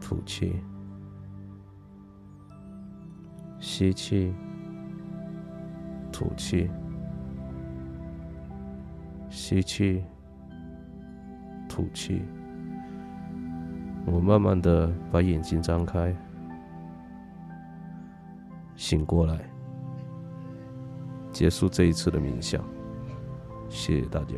[0.00, 0.60] 吐气，
[3.58, 4.32] 吸气，
[6.12, 6.70] 吐气，
[9.48, 10.02] 吸气，
[11.68, 12.20] 吐气。
[14.04, 16.12] 我慢慢的把眼睛张开，
[18.74, 19.38] 醒过来。
[21.30, 22.60] 结束这一次的冥想，
[23.68, 24.34] 谢谢大家。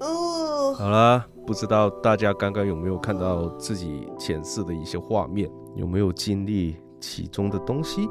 [0.00, 8.08] 哦，好啦，不知道大家刚刚有没有看到自己前世的一些画面，有没有经历其中的东西？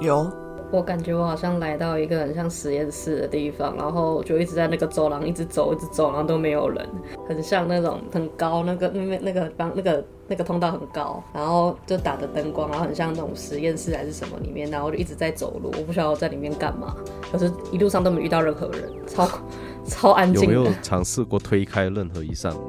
[0.00, 0.26] 有，
[0.72, 6.88] 我感觉我好像来到一个很像实验室的地方，然后就一直在那个走廊一直走，一直走，然后都没有人，
[7.28, 16.96] 很像那种很高那个那那个方那个那个通道很高，然后就打着灯光，然后很像那种实验室还是什么里面，然后就一直在走路，我不晓得我在里面干嘛，
[17.30, 19.28] 可是一路上都没遇到任何人，超
[19.86, 20.54] 超安静的。
[20.54, 22.62] 有没有尝试过推开任何一扇门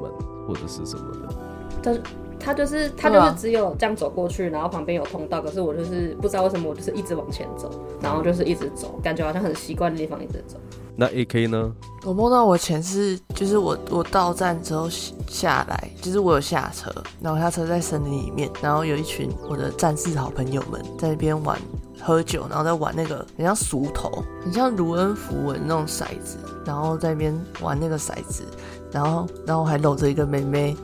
[0.46, 1.34] 或者是什么的？
[1.82, 2.00] 但是
[2.38, 10.56] 他就是他就是只有这样走过去，然后旁边有通道，可是我就是不知道为什么我就是一直往前走，然后就是一直走，感觉好像很习惯的地方一直走。
[10.98, 11.72] 那 A K 呢？
[12.04, 14.88] 我梦到我前世，就是我我到站之后
[15.28, 16.90] 下来，就是我有下车，
[17.20, 21.58] 然后下车在森林里面，然后有一群我的战士好朋友们在那边玩
[22.06, 28.44] 喝酒，然后在玩那个很像熟头，很像卢恩符文那种骰子，然后在那边玩那个骰子，
[28.92, 30.76] 然后然后还搂着一个妹妹，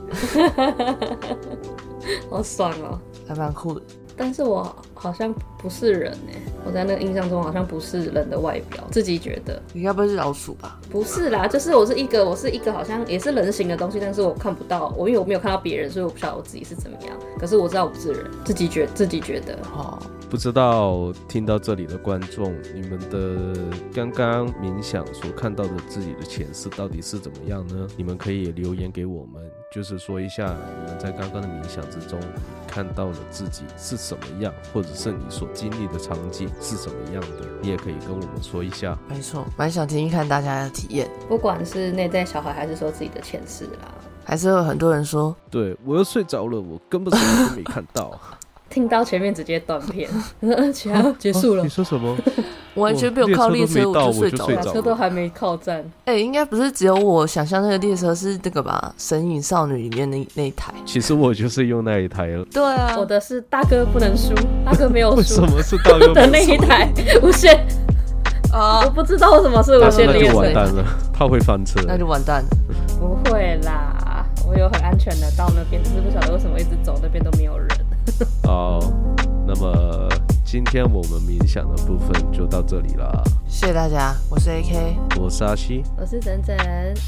[2.29, 2.99] 好爽哦！
[3.25, 3.81] 还蛮酷的。
[4.15, 10.77] 但是我好像不是人哎，我在那个印象中好像不是人的外表，自己觉得你该不会是老鼠吧？
[10.91, 17.17] 不是啦，就是我是一个，我是一个好像也是人形的东西，但是我看不到，我因为我没有看到别人，所以我不晓得我自己是怎么样。
[17.39, 19.57] 可是我知道我不是人，自己觉自己觉得。
[19.75, 19.97] 哦，
[20.33, 23.53] 不知道听到这里的观众，你们的
[23.93, 27.87] 刚刚冥想所看到的自己的前世到底是怎么样呢？
[27.95, 32.19] 你们可以留言给我们，就是说一下你们在刚刚的冥想之中
[32.67, 38.97] 看到了自己是什么样，或者是你所经历的场景是什么样的，你也可以跟我们说一下。
[39.07, 43.93] 没错，蛮想听听看大家的体验，不管是内在小孩，还是说自己的前世啦，
[44.25, 48.19] 还是有很多人说，对我又睡着了，我根本什么都没看到。
[48.73, 50.09] 听到前面直接断片，
[50.73, 52.17] 起来结束了哦你，说什么？
[52.73, 54.59] 完全没有靠列车我就睡着了。
[54.63, 55.85] 车都还没靠站。
[56.05, 60.73] 哎、应该不是只有我想象那个列车是这个吧，《神隐少女》里面那那一台。
[60.83, 62.43] 其实我就是用那一台了。
[62.45, 64.33] 对啊我的是大哥不能输，
[64.65, 67.63] 大哥没有为什么是大哥的那一台无线，
[68.51, 71.79] 啊我，不知道为什么是无那那就线列车，完蛋了，他会翻车。
[71.87, 72.49] 那就完蛋了。
[72.99, 77.67] 不会啦，我有很安全的到那边，只是不晓得为什么一直走那边都没有人。
[78.43, 78.79] 哦，
[79.47, 80.09] 那么
[80.53, 83.23] 今天我们冥想的部分就到这里了。
[83.47, 86.55] 谢谢大家，我是 AK，我是阿西，我是整整，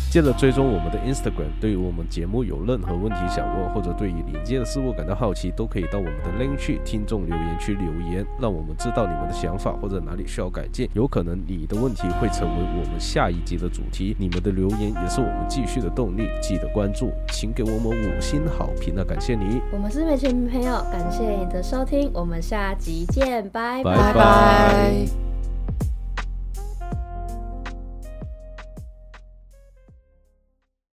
[0.09, 1.51] 记得追踪我们的 Instagram。
[1.61, 10.89] 对于我们节目有任何问题想问，或者对于临界的事物感到好奇，都可以到我们的 link 去听众留言区留言，让我们知道你们的想法或者哪里需要改进。
[10.93, 16.27] 有可能你的问题会成为我们下一集的主题，你们的留言也是我们继续的动力。
[16.41, 19.03] 记得关注，请给我们五星好评啊！
[19.07, 19.61] 感谢你。
[19.71, 23.05] 我们是美群朋友，感谢你的收听，我们下集
[23.41, 23.83] 拜拜。
[23.83, 25.34] 拜拜。